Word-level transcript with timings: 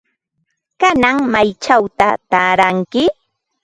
¿Kanan 0.81 1.17
maychawta 1.31 2.07
taaranki? 2.31 3.03